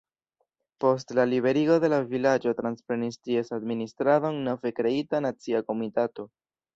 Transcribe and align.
Post 0.83 1.11
la 1.17 1.25
liberigo 1.33 1.75
de 1.83 1.91
la 1.93 1.99
vilaĝo 2.13 2.53
transprenis 2.61 3.19
ties 3.27 3.53
administradon 3.59 4.39
nove 4.49 4.73
kreita 4.81 5.21
nacia 5.27 5.63
komitato. 5.69 6.27